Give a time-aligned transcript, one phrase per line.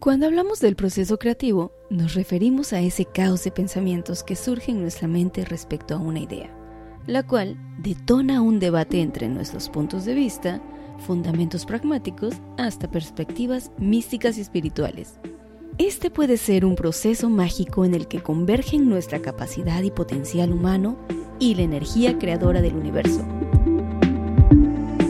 [0.00, 4.80] Cuando hablamos del proceso creativo, nos referimos a ese caos de pensamientos que surge en
[4.80, 6.48] nuestra mente respecto a una idea,
[7.06, 10.62] la cual detona un debate entre nuestros puntos de vista,
[11.06, 15.20] fundamentos pragmáticos, hasta perspectivas místicas y espirituales.
[15.76, 20.96] Este puede ser un proceso mágico en el que convergen nuestra capacidad y potencial humano
[21.38, 23.22] y la energía creadora del universo.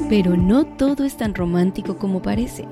[0.08, 2.66] Pero no todo es tan romántico como parece.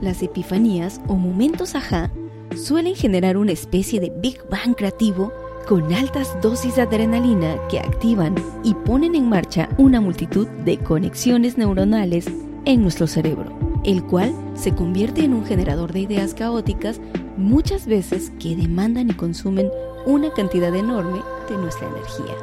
[0.00, 2.10] Las epifanías o momentos ajá
[2.54, 5.32] suelen generar una especie de Big Bang creativo
[5.66, 11.58] con altas dosis de adrenalina que activan y ponen en marcha una multitud de conexiones
[11.58, 12.26] neuronales
[12.66, 13.52] en nuestro cerebro,
[13.84, 17.00] el cual se convierte en un generador de ideas caóticas
[17.36, 19.70] muchas veces que demandan y consumen
[20.04, 22.34] una cantidad enorme de nuestra energía.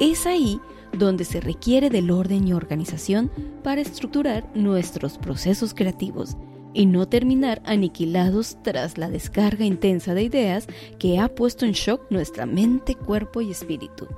[0.00, 0.60] Es ahí
[0.94, 3.30] donde se requiere del orden y organización
[3.62, 6.36] para estructurar nuestros procesos creativos
[6.74, 10.66] y no terminar aniquilados tras la descarga intensa de ideas
[10.98, 14.08] que ha puesto en shock nuestra mente, cuerpo y espíritu.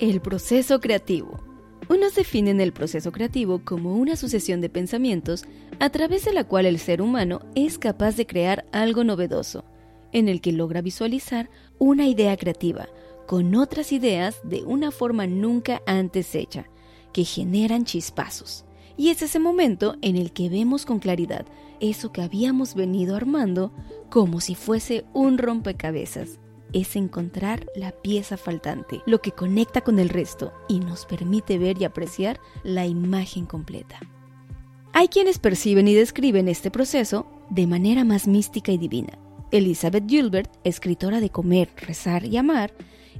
[0.00, 1.40] El proceso creativo.
[1.88, 5.44] Unos definen el proceso creativo como una sucesión de pensamientos
[5.78, 9.64] a través de la cual el ser humano es capaz de crear algo novedoso,
[10.12, 12.88] en el que logra visualizar una idea creativa,
[13.26, 16.68] con otras ideas de una forma nunca antes hecha,
[17.12, 18.64] que generan chispazos.
[18.96, 21.46] Y es ese momento en el que vemos con claridad
[21.82, 23.72] eso que habíamos venido armando
[24.08, 26.38] como si fuese un rompecabezas.
[26.72, 31.82] Es encontrar la pieza faltante, lo que conecta con el resto y nos permite ver
[31.82, 33.98] y apreciar la imagen completa.
[34.94, 39.18] Hay quienes perciben y describen este proceso de manera más mística y divina.
[39.50, 42.72] Elizabeth Gilbert, escritora de Comer, Rezar y Amar,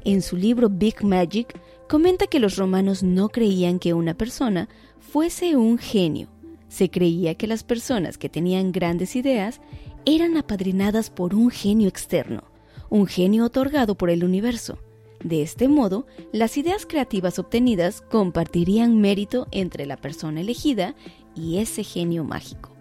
[0.04, 1.58] en su libro Big Magic,
[1.88, 6.28] comenta que los romanos no creían que una persona fuese un genio.
[6.68, 9.60] Se creía que las personas que tenían grandes ideas
[10.04, 12.44] eran apadrinadas por un genio externo,
[12.88, 14.78] un genio otorgado por el universo.
[15.22, 20.94] De este modo, las ideas creativas obtenidas compartirían mérito entre la persona elegida
[21.36, 22.72] y ese genio mágico.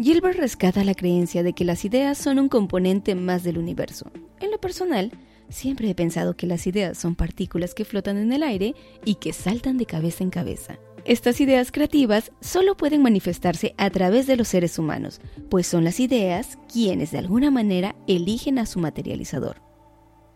[0.00, 4.10] Gilbert rescata la creencia de que las ideas son un componente más del universo.
[4.40, 5.10] En lo personal,
[5.48, 9.32] Siempre he pensado que las ideas son partículas que flotan en el aire y que
[9.32, 10.78] saltan de cabeza en cabeza.
[11.04, 16.00] Estas ideas creativas solo pueden manifestarse a través de los seres humanos, pues son las
[16.00, 19.62] ideas quienes de alguna manera eligen a su materializador.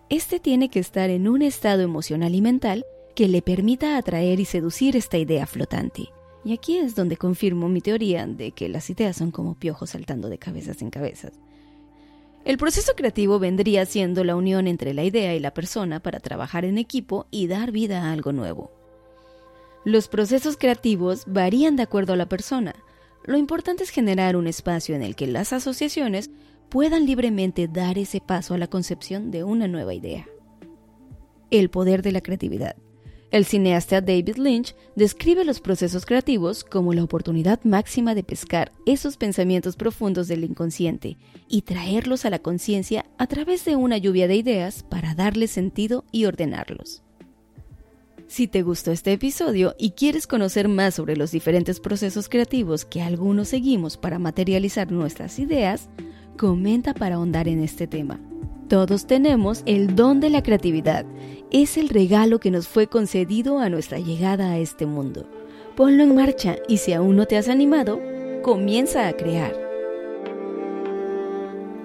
[0.09, 2.85] Este tiene que estar en un estado emocional y mental
[3.15, 6.09] que le permita atraer y seducir esta idea flotante.
[6.45, 10.29] Y aquí es donde confirmo mi teoría de que las ideas son como piojos saltando
[10.29, 11.33] de cabezas en cabezas.
[12.45, 16.65] El proceso creativo vendría siendo la unión entre la idea y la persona para trabajar
[16.65, 18.73] en equipo y dar vida a algo nuevo.
[19.85, 22.75] Los procesos creativos varían de acuerdo a la persona.
[23.25, 26.31] Lo importante es generar un espacio en el que las asociaciones
[26.69, 30.27] puedan libremente dar ese paso a la concepción de una nueva idea.
[31.51, 32.75] El poder de la creatividad.
[33.33, 39.17] El cineasta David Lynch describe los procesos creativos como la oportunidad máxima de pescar esos
[39.17, 41.17] pensamientos profundos del inconsciente
[41.49, 46.05] y traerlos a la conciencia a través de una lluvia de ideas para darle sentido
[46.13, 47.03] y ordenarlos.
[48.27, 53.01] Si te gustó este episodio y quieres conocer más sobre los diferentes procesos creativos que
[53.01, 55.89] algunos seguimos para materializar nuestras ideas,
[56.37, 58.21] comenta para ahondar en este tema.
[58.73, 61.05] Todos tenemos el don de la creatividad.
[61.51, 65.29] Es el regalo que nos fue concedido a nuestra llegada a este mundo.
[65.77, 68.01] Ponlo en marcha y si aún no te has animado,
[68.41, 69.55] comienza a crear.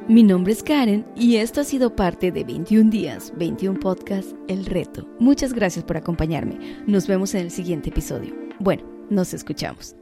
[0.07, 4.65] Mi nombre es Karen y esto ha sido parte de 21 días, 21 podcasts, El
[4.65, 5.09] Reto.
[5.19, 6.57] Muchas gracias por acompañarme.
[6.87, 8.33] Nos vemos en el siguiente episodio.
[8.59, 9.93] Bueno, nos escuchamos.